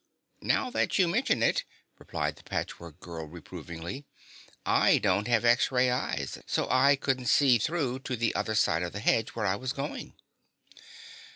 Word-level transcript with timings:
"Now 0.41 0.71
that 0.71 0.97
you 0.97 1.07
mention 1.07 1.43
it," 1.43 1.63
replied 1.99 2.35
the 2.37 2.41
Patchwork 2.43 2.99
Girl 2.99 3.25
reprovingly, 3.27 4.07
"I 4.65 4.97
don't 4.97 5.27
have 5.27 5.45
X 5.45 5.71
ray 5.71 5.91
eyes, 5.91 6.41
so 6.47 6.67
I 6.71 6.95
couldn't 6.95 7.27
see 7.27 7.59
through 7.59 7.99
to 7.99 8.15
the 8.15 8.33
other 8.33 8.55
side 8.55 8.81
of 8.81 8.93
the 8.93 8.99
hedge 8.99 9.29
where 9.35 9.45
I 9.45 9.57
was 9.57 9.73
going." 9.73 10.15